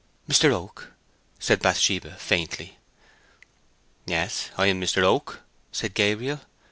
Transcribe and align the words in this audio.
"Mr. 0.27 0.51
Oak," 0.51 0.93
said 1.37 1.61
Bathsheba, 1.61 2.15
faintly. 2.15 2.79
"Yes; 4.07 4.49
I 4.57 4.65
am 4.65 4.81
Mr. 4.81 5.03
Oak," 5.03 5.41
said 5.71 5.93
Gabriel. 5.93 6.39